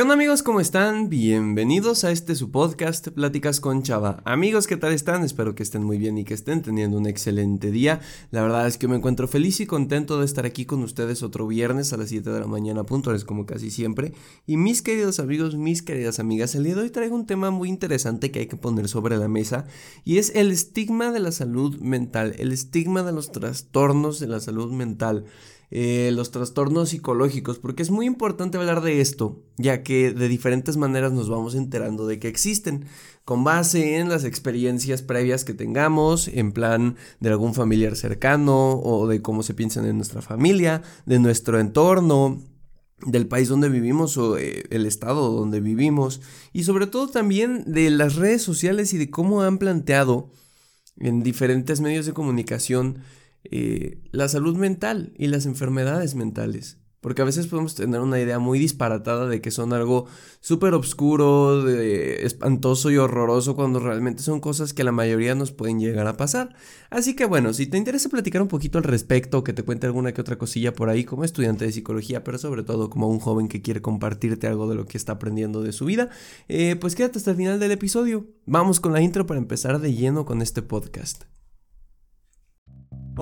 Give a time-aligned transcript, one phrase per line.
[0.00, 0.42] ¿Qué onda amigos?
[0.42, 1.10] ¿Cómo están?
[1.10, 4.22] Bienvenidos a este su podcast Pláticas con Chava.
[4.24, 5.24] Amigos, ¿qué tal están?
[5.24, 8.00] Espero que estén muy bien y que estén teniendo un excelente día.
[8.30, 11.46] La verdad es que me encuentro feliz y contento de estar aquí con ustedes otro
[11.46, 14.14] viernes a las 7 de la mañana puntuales como casi siempre.
[14.46, 17.68] Y mis queridos amigos, mis queridas amigas, el día de hoy traigo un tema muy
[17.68, 19.66] interesante que hay que poner sobre la mesa
[20.02, 24.40] y es el estigma de la salud mental, el estigma de los trastornos de la
[24.40, 25.26] salud mental.
[25.72, 30.76] Eh, los trastornos psicológicos, porque es muy importante hablar de esto, ya que de diferentes
[30.76, 32.86] maneras nos vamos enterando de que existen,
[33.24, 39.06] con base en las experiencias previas que tengamos, en plan de algún familiar cercano o
[39.06, 42.42] de cómo se piensan en nuestra familia, de nuestro entorno,
[43.06, 46.20] del país donde vivimos o eh, el estado donde vivimos
[46.52, 50.30] y sobre todo también de las redes sociales y de cómo han planteado
[50.98, 52.98] en diferentes medios de comunicación
[53.44, 56.80] eh, la salud mental y las enfermedades mentales.
[57.00, 60.04] Porque a veces podemos tener una idea muy disparatada de que son algo
[60.40, 66.06] súper oscuro, espantoso y horroroso cuando realmente son cosas que la mayoría nos pueden llegar
[66.06, 66.54] a pasar.
[66.90, 70.12] Así que bueno, si te interesa platicar un poquito al respecto, que te cuente alguna
[70.12, 73.48] que otra cosilla por ahí como estudiante de psicología, pero sobre todo como un joven
[73.48, 76.10] que quiere compartirte algo de lo que está aprendiendo de su vida,
[76.48, 78.26] eh, pues quédate hasta el final del episodio.
[78.44, 81.24] Vamos con la intro para empezar de lleno con este podcast.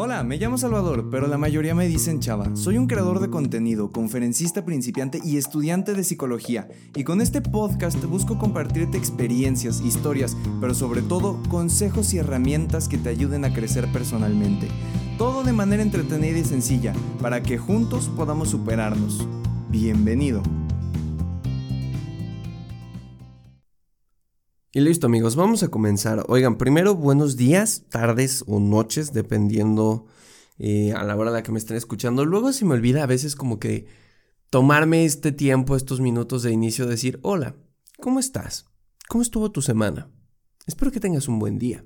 [0.01, 2.55] Hola, me llamo Salvador, pero la mayoría me dicen Chava.
[2.55, 6.69] Soy un creador de contenido, conferencista principiante y estudiante de psicología.
[6.95, 12.97] Y con este podcast busco compartirte experiencias, historias, pero sobre todo consejos y herramientas que
[12.97, 14.69] te ayuden a crecer personalmente.
[15.19, 19.27] Todo de manera entretenida y sencilla, para que juntos podamos superarnos.
[19.69, 20.45] Bienvenido.
[24.79, 26.25] Y listo amigos, vamos a comenzar.
[26.29, 30.07] Oigan, primero buenos días, tardes o noches, dependiendo
[30.57, 32.25] eh, a la hora de la que me estén escuchando.
[32.25, 33.89] Luego se me olvida a veces como que
[34.51, 37.57] tomarme este tiempo, estos minutos de inicio, decir, hola,
[38.01, 38.67] ¿cómo estás?
[39.09, 40.13] ¿Cómo estuvo tu semana?
[40.65, 41.85] Espero que tengas un buen día.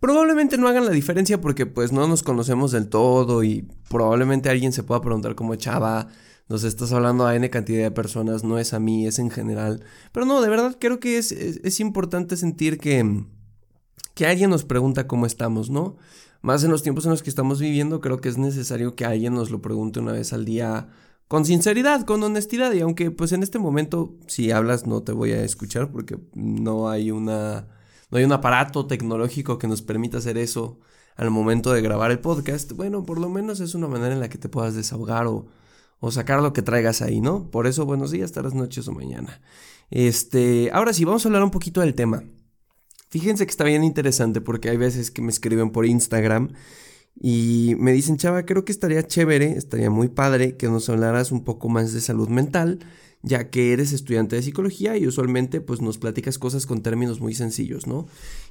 [0.00, 4.72] Probablemente no hagan la diferencia porque pues no nos conocemos del todo y probablemente alguien
[4.72, 6.08] se pueda preguntar cómo chava
[6.48, 9.82] nos estás hablando a N cantidad de personas, no es a mí, es en general.
[10.12, 13.24] Pero no, de verdad creo que es, es, importante sentir que,
[14.14, 15.96] que alguien nos pregunta cómo estamos, ¿no?
[16.42, 19.34] Más en los tiempos en los que estamos viviendo, creo que es necesario que alguien
[19.34, 20.88] nos lo pregunte una vez al día
[21.28, 22.72] con sinceridad, con honestidad.
[22.72, 26.90] Y aunque pues en este momento, si hablas, no te voy a escuchar porque no
[26.90, 27.68] hay una.
[28.10, 30.78] no hay un aparato tecnológico que nos permita hacer eso
[31.16, 32.72] al momento de grabar el podcast.
[32.72, 35.46] Bueno, por lo menos es una manera en la que te puedas desahogar o
[36.04, 37.48] o sacar lo que traigas ahí, ¿no?
[37.48, 39.40] Por eso, buenos días, tardes, noches o mañana.
[39.88, 42.24] Este, ahora sí, vamos a hablar un poquito del tema.
[43.08, 46.54] Fíjense que está bien interesante porque hay veces que me escriben por Instagram
[47.14, 51.44] y me dicen, chava, creo que estaría chévere, estaría muy padre que nos hablaras un
[51.44, 52.80] poco más de salud mental,
[53.22, 57.34] ya que eres estudiante de psicología y usualmente pues nos platicas cosas con términos muy
[57.34, 58.08] sencillos, ¿no?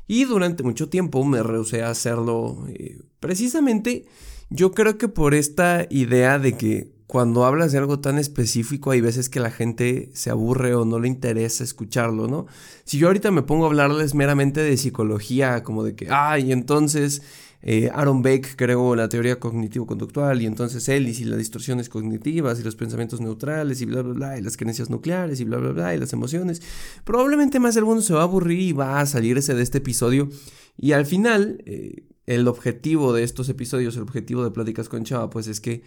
[0.07, 4.05] Y durante mucho tiempo me rehusé a hacerlo eh, precisamente
[4.51, 9.01] yo creo que por esta idea de que cuando hablas de algo tan específico hay
[9.01, 12.45] veces que la gente se aburre o no le interesa escucharlo, ¿no?
[12.85, 17.21] Si yo ahorita me pongo a hablarles meramente de psicología, como de que, ay, entonces
[17.63, 22.63] eh, Aaron Beck creó la teoría cognitivo-conductual y entonces él y las distorsiones cognitivas y
[22.63, 25.93] los pensamientos neutrales y bla, bla, bla, y las creencias nucleares y bla, bla, bla,
[25.93, 26.61] y las emociones,
[27.03, 30.29] probablemente más alguno se va a aburrir y va a salirse de este episodio
[30.77, 31.61] y al final...
[31.65, 35.81] Eh, el objetivo de estos episodios, el objetivo de Pláticas con Chava, pues es que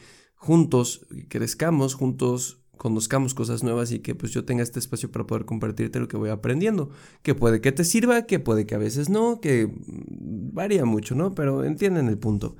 [0.44, 5.46] juntos crezcamos, juntos conozcamos cosas nuevas y que pues yo tenga este espacio para poder
[5.46, 6.90] compartirte lo que voy aprendiendo,
[7.22, 11.34] que puede que te sirva, que puede que a veces no, que varía mucho, ¿no?
[11.34, 12.56] Pero entienden el punto.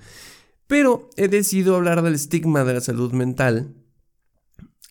[0.67, 3.75] Pero he decidido hablar del estigma de la salud mental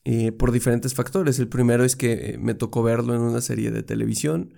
[0.06, 1.40] eh, por diferentes factores.
[1.40, 4.54] El primero es que eh, me tocó verlo en una serie de televisión,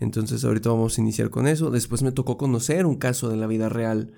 [0.00, 1.70] entonces ahorita vamos a iniciar con eso.
[1.70, 4.12] Después me tocó conocer un caso de la vida real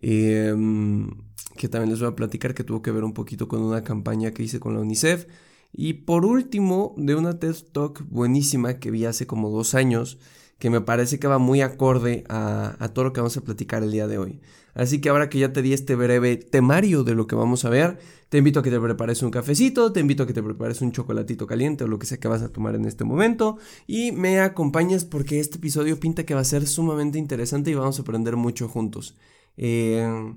[0.00, 1.10] em,
[1.56, 4.32] que también les voy a platicar que tuvo que ver un poquito con una campaña
[4.32, 5.26] que hice con la UNICEF.
[5.72, 10.18] Y por último, de una TED Talk buenísima que vi hace como dos años,
[10.58, 13.90] que me parece que va muy acorde a, todo lo que vamos a platicar el
[13.90, 14.40] día de hoy.
[14.74, 17.70] Así que ahora que ya te di este breve temario de lo que vamos a
[17.70, 17.98] ver,
[18.28, 20.92] te invito a que te prepares un cafecito, te invito a que te prepares un
[20.92, 24.40] chocolatito caliente o lo que sea que vas a tomar en este momento y me
[24.40, 28.36] acompañes porque este episodio pinta que va a ser sumamente interesante y vamos a aprender
[28.36, 29.16] mucho juntos.
[29.56, 30.32] Eh...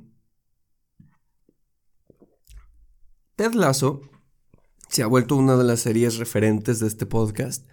[3.35, 4.01] Ted Lasso
[4.87, 7.67] se ha vuelto una de las series referentes de este podcast.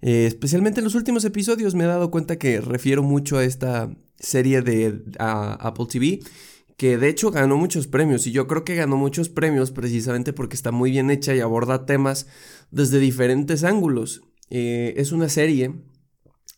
[0.00, 3.94] Eh, especialmente en los últimos episodios me he dado cuenta que refiero mucho a esta
[4.18, 6.20] serie de Apple TV
[6.76, 10.56] que de hecho ganó muchos premios y yo creo que ganó muchos premios precisamente porque
[10.56, 12.26] está muy bien hecha y aborda temas
[12.72, 14.22] desde diferentes ángulos.
[14.50, 15.74] Eh, es una serie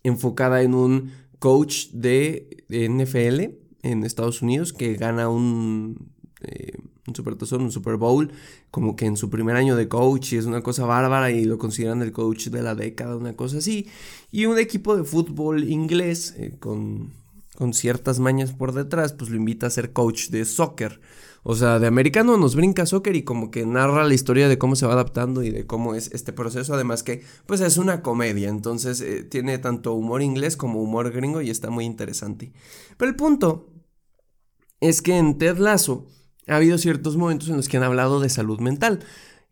[0.02, 7.36] enfocada en un coach de NFL en Estados Unidos que gana un, eh, un Super
[7.58, 8.30] un Super Bowl,
[8.70, 11.58] como que en su primer año de coach y es una cosa bárbara y lo
[11.58, 13.88] consideran el coach de la década, una cosa así.
[14.30, 17.12] Y un equipo de fútbol inglés eh, con,
[17.56, 21.00] con ciertas mañas por detrás, pues lo invita a ser coach de soccer.
[21.48, 24.74] O sea, de americano nos brinca soccer y como que narra la historia de cómo
[24.74, 26.74] se va adaptando y de cómo es este proceso.
[26.74, 31.40] Además que, pues es una comedia, entonces eh, tiene tanto humor inglés como humor gringo
[31.40, 32.52] y está muy interesante.
[32.96, 33.70] Pero el punto
[34.80, 36.08] es que en Ted Lasso
[36.46, 39.00] ha habido ciertos momentos en los que han hablado de salud mental.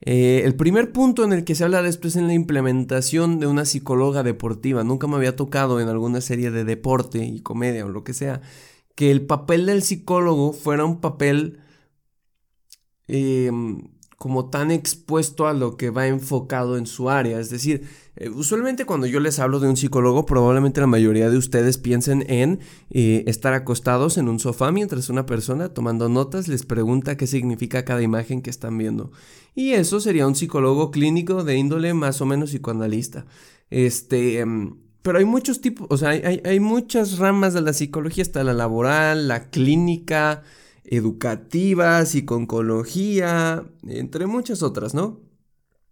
[0.00, 3.38] Eh, el primer punto en el que se habla de esto es en la implementación
[3.38, 4.84] de una psicóloga deportiva.
[4.84, 8.42] Nunca me había tocado en alguna serie de deporte y comedia o lo que sea
[8.94, 11.60] que el papel del psicólogo fuera un papel
[13.08, 17.40] em, como tan expuesto a lo que va enfocado en su área.
[17.40, 21.36] Es decir, eh, usualmente cuando yo les hablo de un psicólogo, probablemente la mayoría de
[21.36, 26.64] ustedes piensen en eh, estar acostados en un sofá mientras una persona tomando notas les
[26.64, 29.10] pregunta qué significa cada imagen que están viendo.
[29.54, 33.26] Y eso sería un psicólogo clínico de índole más o menos psicoanalista.
[33.70, 38.22] Este, em, pero hay muchos tipos, o sea, hay, hay muchas ramas de la psicología,
[38.22, 40.42] está la laboral, la clínica,
[40.84, 45.20] educativa, psiconcología, entre muchas otras, ¿no?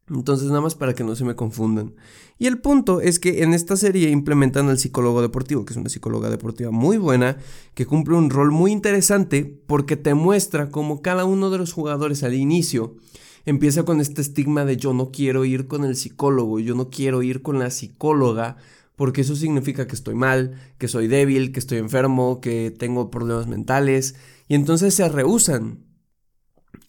[0.08, 1.94] Entonces nada más para que no se me confundan.
[2.38, 5.88] Y el punto es que en esta serie implementan al psicólogo deportivo, que es una
[5.88, 7.38] psicóloga deportiva muy buena,
[7.74, 12.22] que cumple un rol muy interesante porque te muestra cómo cada uno de los jugadores
[12.24, 12.96] al inicio
[13.44, 17.22] empieza con este estigma de yo no quiero ir con el psicólogo, yo no quiero
[17.22, 18.56] ir con la psicóloga,
[18.96, 23.46] porque eso significa que estoy mal, que soy débil, que estoy enfermo, que tengo problemas
[23.46, 24.14] mentales,
[24.48, 25.84] y entonces se rehusan.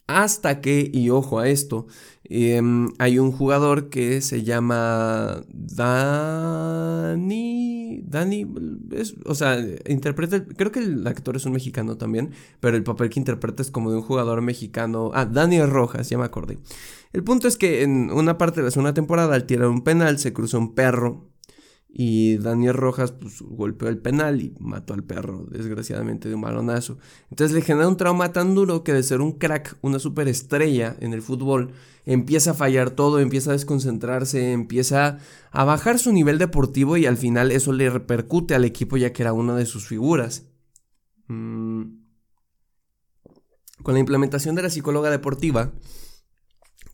[0.05, 1.87] Hasta que, y ojo a esto,
[2.25, 7.13] em, hay un jugador que se llama Dani.
[8.05, 8.45] Dani.
[9.25, 9.57] o sea,
[9.87, 10.43] interpreta.
[10.45, 12.31] Creo que el actor es un mexicano también.
[12.59, 15.11] Pero el papel que interpreta es como de un jugador mexicano.
[15.13, 16.59] Ah, Dani Rojas, ya me acordé.
[17.13, 20.19] El punto es que en una parte de la segunda temporada, al tirar un penal,
[20.19, 21.32] se cruza un perro
[21.95, 26.97] y Daniel Rojas pues, golpeó el penal y mató al perro, desgraciadamente, de un balonazo.
[27.29, 31.13] Entonces le genera un trauma tan duro que de ser un crack, una superestrella en
[31.13, 31.71] el fútbol,
[32.05, 35.19] empieza a fallar todo, empieza a desconcentrarse, empieza
[35.51, 39.21] a bajar su nivel deportivo y al final eso le repercute al equipo ya que
[39.21, 40.47] era una de sus figuras.
[41.27, 41.83] Mm.
[43.83, 45.73] Con la implementación de la psicóloga deportiva,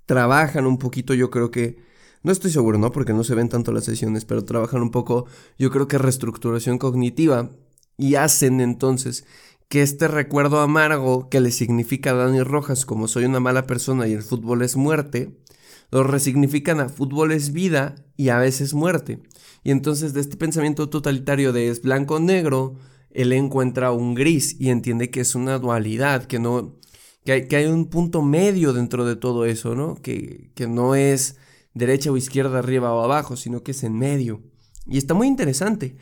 [0.06, 1.88] trabajan un poquito, yo creo que
[2.24, 2.92] no estoy seguro, ¿no?
[2.92, 5.25] Porque no se ven tanto las sesiones, pero trabajan un poco,
[5.57, 7.51] yo creo que reestructuración cognitiva
[7.98, 9.25] y hacen entonces
[9.69, 14.07] que este recuerdo amargo que le significa a Dani Rojas como soy una mala persona
[14.07, 15.38] y el fútbol es muerte,
[15.92, 19.19] lo resignifican a fútbol es vida y a veces muerte.
[19.63, 22.75] Y entonces de este pensamiento totalitario de es blanco negro,
[23.12, 26.80] él encuentra un gris y entiende que es una dualidad, que no
[27.25, 29.95] que hay, que hay un punto medio dentro de todo eso, ¿no?
[29.95, 31.38] Que, que no es
[31.79, 34.43] derecha o izquierda, arriba o abajo, sino que es en medio.
[34.85, 35.97] Y está muy interesante.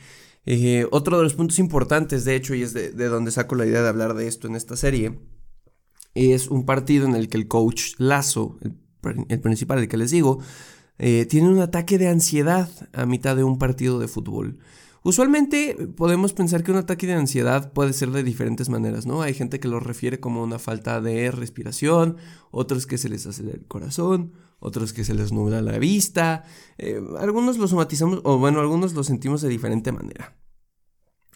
[0.46, 3.82] Eh, otro de los puntos importantes, de hecho, y es de, donde saco la idea
[3.82, 5.20] de hablar de esto en esta serie,
[6.16, 10.40] es un partido en el que el coach Lazo, el, principal, el que les digo,
[11.00, 14.58] eh, tiene un ataque de ansiedad a mitad de un partido de fútbol.
[15.04, 19.22] Usualmente podemos pensar que un ataque de ansiedad puede ser de diferentes maneras, ¿no?
[19.22, 22.18] Hay gente que lo refiere como una falta de respiración,
[22.52, 26.44] otros que se les hace el corazón, otros que se les nubla la vista,
[26.78, 30.36] eh, algunos lo somatizamos, o bueno, algunos lo sentimos de diferente manera.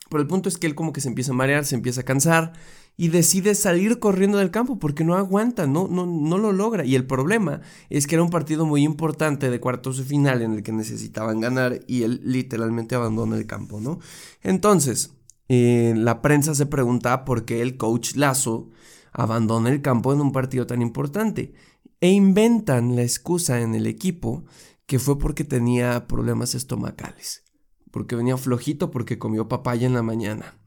[0.10, 2.04] Pero el punto es que él como que se empieza a marear, se empieza a
[2.04, 2.51] cansar
[2.98, 6.84] y decide salir corriendo del campo porque no aguanta, no, no, no lo logra.
[6.84, 10.51] Y el problema es que era un partido muy importante de cuartos de final en
[10.54, 14.00] el que necesitaban ganar y él literalmente abandona el campo, ¿no?
[14.42, 15.13] Entonces,
[15.48, 18.70] eh, la prensa se pregunta por qué el coach Lazo
[19.13, 21.54] abandona el campo en un partido tan importante
[22.01, 24.43] e inventan la excusa en el equipo
[24.88, 27.43] que fue porque tenía problemas estomacales,
[27.91, 30.58] porque venía flojito porque comió papaya en la mañana.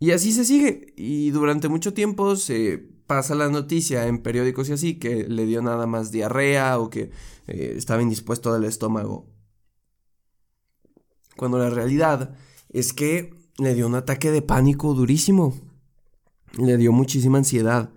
[0.00, 4.72] Y así se sigue, y durante mucho tiempo se pasa la noticia en periódicos y
[4.72, 7.10] así que le dio nada más diarrea o que
[7.46, 9.28] eh, estaba indispuesto del estómago.
[11.36, 12.34] Cuando la realidad
[12.70, 15.54] es que le dio un ataque de pánico durísimo,
[16.56, 17.90] le dio muchísima ansiedad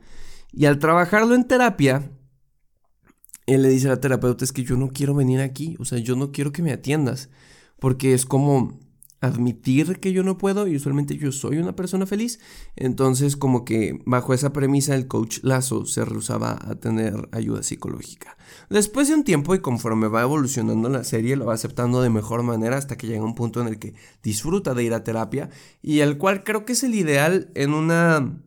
[0.54, 2.10] y al trabajarlo en terapia,
[3.46, 5.98] él le dice a la terapeuta, es que yo no quiero venir aquí, o sea,
[5.98, 7.30] yo no quiero que me atiendas,
[7.80, 8.80] porque es como
[9.24, 12.40] admitir que yo no puedo y usualmente yo soy una persona feliz.
[12.76, 18.36] Entonces como que bajo esa premisa el coach Lazo se rehusaba a tener ayuda psicológica.
[18.70, 22.44] Después de un tiempo y conforme va evolucionando la serie lo va aceptando de mejor
[22.44, 25.50] manera hasta que llega un punto en el que disfruta de ir a terapia
[25.82, 28.42] y el cual creo que es el ideal en una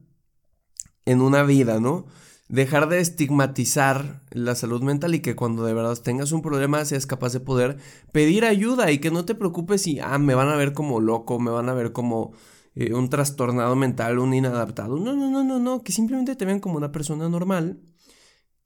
[1.07, 2.07] en una vida, ¿no?
[2.49, 7.07] dejar de estigmatizar la salud mental y que cuando de verdad tengas un problema seas
[7.07, 7.79] capaz de poder
[8.13, 11.39] pedir ayuda y que no te preocupes si, ah, me van a ver como loco,
[11.39, 12.33] me van a ver como
[12.75, 14.99] eh, un trastornado mental, un inadaptado.
[14.99, 17.81] No, no, no, no, no, que simplemente te vean como una persona normal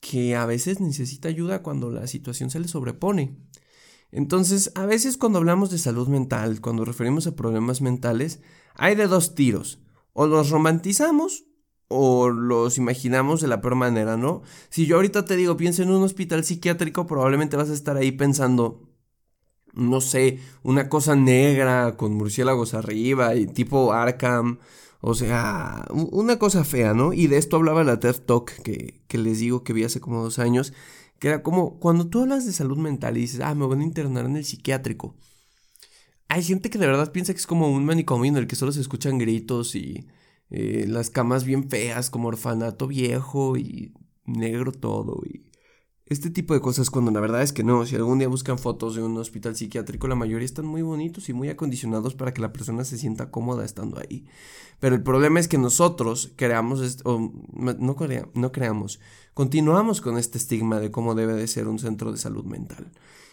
[0.00, 3.36] que a veces necesita ayuda cuando la situación se le sobrepone.
[4.12, 8.40] Entonces, a veces cuando hablamos de salud mental, cuando referimos a problemas mentales,
[8.74, 9.80] hay de dos tiros.
[10.12, 11.44] O los romantizamos
[11.92, 14.42] o los imaginamos de la peor manera, ¿no?
[14.68, 18.12] Si yo ahorita te digo, piensa en un hospital psiquiátrico, probablemente vas a estar ahí
[18.12, 18.88] pensando,
[19.74, 24.60] no sé, una cosa negra con murciélagos arriba y tipo Arkham,
[25.00, 27.12] o sea, una cosa fea, ¿no?
[27.12, 30.22] Y de esto hablaba la TED Talk que, que les digo que vi hace como
[30.22, 30.72] dos años,
[31.18, 33.84] que era como cuando tú hablas de salud mental y dices, ah, me van a
[33.84, 35.16] internar en el psiquiátrico.
[36.28, 38.70] Hay gente que de verdad piensa que es como un manicomio en el que solo
[38.70, 40.06] se escuchan gritos y
[40.50, 45.50] eh, las camas bien feas como orfanato viejo y negro todo y
[46.10, 48.96] este tipo de cosas cuando la verdad es que no, si algún día buscan fotos
[48.96, 52.52] de un hospital psiquiátrico la mayoría están muy bonitos y muy acondicionados para que la
[52.52, 54.26] persona se sienta cómoda estando ahí.
[54.80, 57.96] Pero el problema es que nosotros creamos, o no,
[58.34, 58.98] no creamos,
[59.34, 62.90] continuamos con este estigma de cómo debe de ser un centro de salud mental.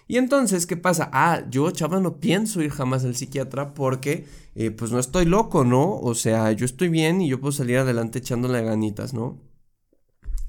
[0.07, 1.09] Y entonces, ¿qué pasa?
[1.11, 5.65] Ah, yo, chava, no pienso ir jamás al psiquiatra porque, eh, pues no estoy loco,
[5.65, 5.99] ¿no?
[5.99, 9.41] O sea, yo estoy bien y yo puedo salir adelante echándole ganitas, ¿no?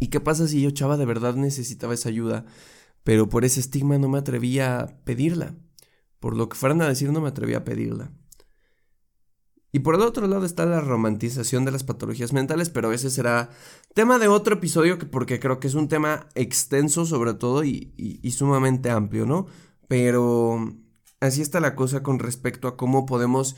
[0.00, 2.46] ¿Y qué pasa si yo, chava, de verdad necesitaba esa ayuda,
[3.04, 5.54] pero por ese estigma no me atrevía a pedirla?
[6.20, 8.12] Por lo que fueran a decir, no me atrevía a pedirla.
[9.70, 13.50] Y por el otro lado está la romantización de las patologías mentales, pero ese será
[13.94, 17.92] tema de otro episodio que porque creo que es un tema extenso sobre todo y,
[17.96, 19.46] y sumamente amplio, ¿no?
[19.86, 20.74] Pero
[21.20, 23.56] así está la cosa con respecto a cómo podemos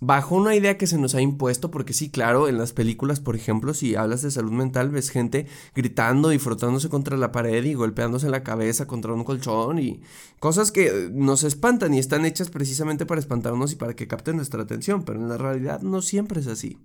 [0.00, 3.36] bajo una idea que se nos ha impuesto, porque sí, claro, en las películas, por
[3.36, 7.74] ejemplo, si hablas de salud mental, ves gente gritando y frotándose contra la pared y
[7.74, 10.02] golpeándose la cabeza contra un colchón y
[10.38, 14.62] cosas que nos espantan y están hechas precisamente para espantarnos y para que capten nuestra
[14.62, 16.78] atención, pero en la realidad no siempre es así.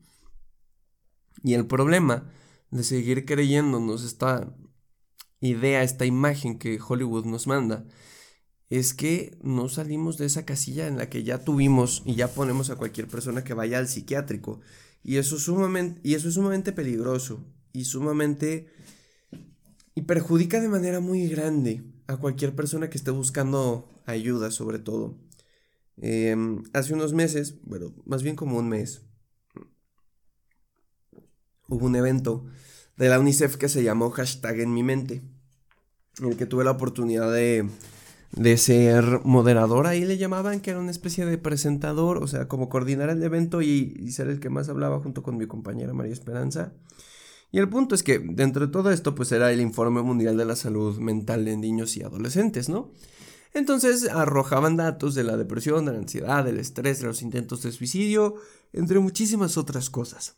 [1.42, 2.30] Y el problema
[2.70, 4.54] de seguir creyéndonos esta
[5.40, 7.86] idea, esta imagen que Hollywood nos manda,
[8.70, 12.70] es que no salimos de esa casilla en la que ya tuvimos y ya ponemos
[12.70, 14.62] a cualquier persona que vaya al psiquiátrico.
[15.04, 17.44] Y eso, sumamente, y eso es sumamente peligroso
[17.74, 18.68] y sumamente...
[19.94, 25.18] y perjudica de manera muy grande a cualquier persona que esté buscando ayuda sobre todo.
[25.98, 29.04] Em, hace unos meses, bueno, más bien como un mes,
[31.68, 32.46] hubo un evento
[32.98, 35.22] de la UNICEF que se llamó hashtag en mi mente,
[36.20, 37.70] en el que tuve la oportunidad de
[38.36, 42.68] de ser moderador, ahí le llamaban, que era una especie de presentador, o sea, como
[42.68, 46.74] coordinar el evento y, ser el que más hablaba junto con mi compañera María Esperanza.
[47.52, 50.46] Y el punto es que dentro de todo esto, pues era el informe mundial de
[50.46, 52.92] la salud mental en niños y adolescentes, ¿no?
[53.54, 57.72] Entonces arrojaban datos de la depresión, de la ansiedad, del estrés, de los intentos de
[57.72, 58.36] suicidio,
[58.74, 60.36] entre muchísimas otras cosas.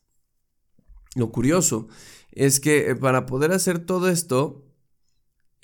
[1.15, 1.87] Lo curioso
[2.31, 4.67] es que eh, para poder hacer todo esto,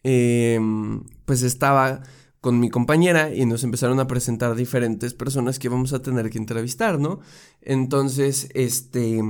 [0.02, 2.02] em, pues estaba
[2.43, 6.38] con mi compañera y nos empezaron a presentar diferentes personas que vamos a tener que
[6.38, 7.21] entrevistar, ¿no?
[7.62, 9.21] Entonces, este,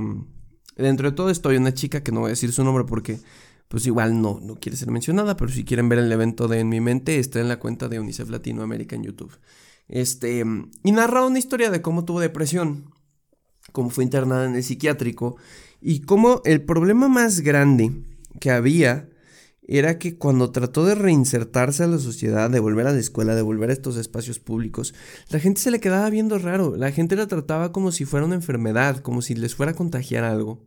[0.76, 3.20] dentro de todo esto hay una chica que no voy a decir su nombre porque
[3.68, 6.68] pues igual no, no quiere ser mencionada, pero si quieren ver el evento de En
[6.68, 9.38] mi mente, está en la cuenta de UNICEF Latinoamérica en YouTube.
[9.86, 10.44] Este,
[10.82, 12.90] y narra una historia de cómo tuvo depresión,
[13.70, 15.36] cómo fue internada en el psiquiátrico
[15.80, 17.92] y cómo el problema más grande
[18.40, 19.08] que había
[19.66, 23.42] era que cuando trató de reinsertarse a la sociedad, de volver a la escuela, de
[23.42, 24.94] volver a estos espacios públicos,
[25.30, 28.34] la gente se le quedaba viendo raro, la gente la trataba como si fuera una
[28.34, 30.62] enfermedad, como si les fuera a contagiar algo.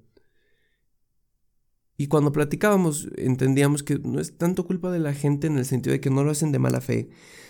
[1.95, 5.93] Y cuando platicábamos entendíamos que no es tanto culpa de la gente en el sentido
[5.93, 7.09] de que no lo hacen de mala fe,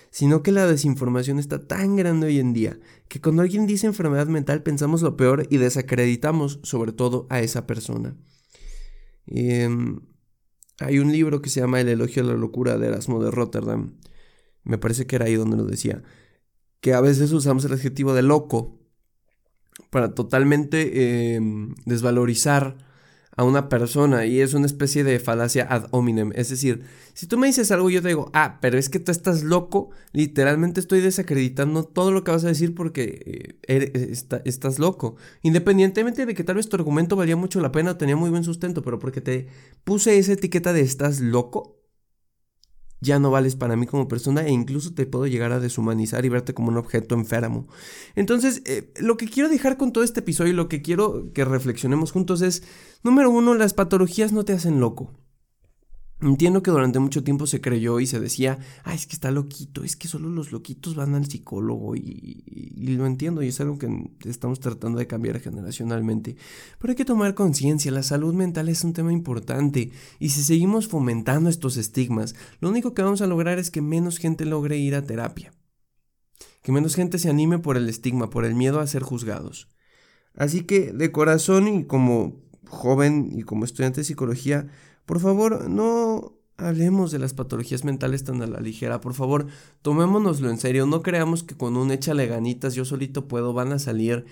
[0.10, 4.28] sino que la desinformación está tan grande hoy en día que cuando alguien dice enfermedad
[4.28, 8.16] mental pensamos lo peor y desacreditamos sobre todo a esa persona.
[9.28, 9.68] Eh,
[10.80, 13.94] hay un libro que se llama El elogio a la locura de Erasmo de Rotterdam.
[14.64, 16.04] Me parece que era ahí donde lo decía.
[16.82, 18.80] Que a veces usamos el adjetivo de loco
[19.90, 22.78] para totalmente em, desvalorizar
[23.38, 26.32] a una persona y es una especie de falacia ad hominem.
[26.36, 29.12] Es decir, si tú me dices algo yo te digo, ah, pero es que tú
[29.12, 34.14] estás loco, literalmente estoy desacreditando todo lo que vas a decir porque eh,
[34.44, 35.18] estás loco.
[35.44, 38.82] Independientemente de que tal vez tu argumento valía mucho la pena, tenía muy buen sustento,
[38.82, 39.48] pero porque te
[39.84, 41.77] puse esa etiqueta de estás loco,
[43.00, 46.30] ya no vales para mí como persona e incluso te puedo llegar a deshumanizar y
[46.30, 47.68] verte como un objeto enfermo.
[48.16, 51.46] Entonces, eh, lo que quiero dejar con todo este episodio y lo que quiero que
[51.46, 52.64] reflexionemos juntos es,
[53.04, 55.14] número uno, las patologías no te hacen loco.
[56.20, 59.84] Entiendo que durante mucho tiempo se creyó y se decía, ay, es que está loquito,
[59.84, 63.78] es que solo los loquitos van al psicólogo y, y, lo entiendo y es algo
[63.78, 66.36] que estamos tratando de cambiar generacionalmente.
[66.80, 70.88] Pero hay que tomar conciencia, la salud mental es un tema importante y si seguimos
[70.88, 74.96] fomentando estos estigmas, lo único que vamos a lograr es que menos gente logre ir
[74.96, 75.54] a terapia.
[76.64, 79.68] Que menos gente se anime por el estigma, por el miedo a ser juzgados.
[80.34, 84.68] Así que de corazón y como joven y como estudiante de psicología,
[85.06, 89.00] por favor, no hablemos de las patologías mentales tan a la ligera.
[89.00, 89.48] Por favor,
[89.82, 90.86] tomémonoslo en serio.
[90.86, 94.26] No creamos que con un échale ganitas, yo solito puedo, van a salir.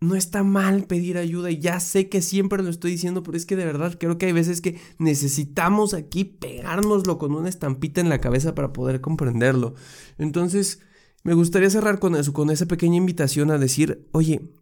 [0.00, 3.46] No está mal pedir ayuda y ya sé que siempre lo estoy diciendo, pero es
[3.46, 8.08] que de verdad creo que hay veces que necesitamos aquí pegárnoslo con una estampita en
[8.08, 9.74] la cabeza para poder comprenderlo.
[10.16, 10.80] Entonces,
[11.24, 14.52] me gustaría cerrar con eso, con esa pequeña invitación a decir, oye,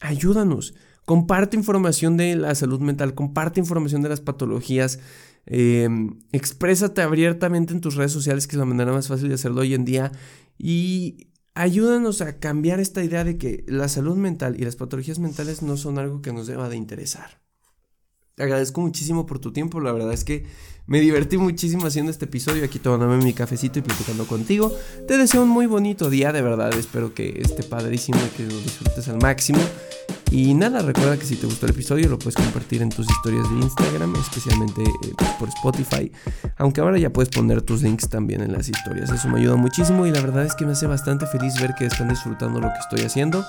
[0.00, 0.74] ayúdanos.
[1.10, 5.00] Comparte información de la salud mental, comparte información de las patologías,
[5.44, 9.62] em, exprésate abiertamente en tus redes sociales, que es la manera más fácil de hacerlo
[9.62, 10.12] hoy en día,
[10.56, 15.62] y ayúdanos a cambiar esta idea de que la salud mental y las patologías mentales
[15.62, 17.40] no son algo que nos deba de interesar.
[18.36, 20.46] Te agradezco muchísimo por tu tiempo, la verdad es que
[20.86, 24.72] me divertí muchísimo haciendo este episodio, aquí tomándome mi cafecito y platicando contigo.
[25.08, 28.56] Te deseo un muy bonito día, de verdad, espero que esté padrísimo y que lo
[28.60, 29.58] disfrutes al máximo.
[30.30, 33.50] Y nada, recuerda que si te gustó el episodio lo puedes compartir en tus historias
[33.50, 36.12] de Instagram, especialmente eh, por Spotify.
[36.56, 39.10] Aunque ahora ya puedes poner tus links también en las historias.
[39.10, 41.86] Eso me ayuda muchísimo y la verdad es que me hace bastante feliz ver que
[41.86, 43.44] están disfrutando lo que estoy haciendo.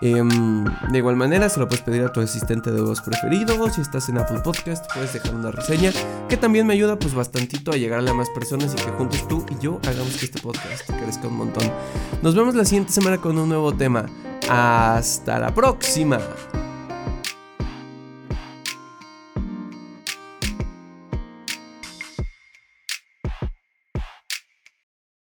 [0.00, 3.68] Em, de igual manera, se lo puedes pedir a tu asistente de voz preferido.
[3.70, 5.92] Si estás en Apple Podcast, puedes dejar una reseña
[6.28, 9.44] que también me ayuda pues bastantito a llegarle a más personas y que juntos tú
[9.50, 11.70] y yo hagamos que este podcast crezca un montón.
[12.22, 14.06] Nos vemos la siguiente semana con un nuevo tema.
[14.48, 16.18] Hasta la próxima.